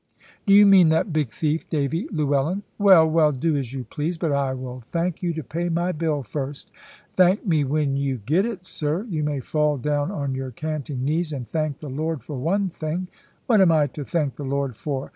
[0.47, 2.63] "Do you mean that big thief, Davy Llewellyn?
[2.79, 4.17] Well, well, do as you please.
[4.17, 6.71] But I will thank you to pay my bill first."
[7.15, 9.03] "Thank me when you get it, sir.
[9.11, 13.09] You may fall down on your canting knees, and thank the Lord for one thing."
[13.45, 15.09] "What am I to thank the Lord for?